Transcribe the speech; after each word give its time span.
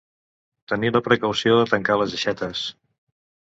Tenir 0.71 0.89
la 0.95 1.01
precaució 1.07 1.59
de 1.59 1.67
tancar 1.75 1.99
les 2.05 2.17
aixetes. 2.21 2.65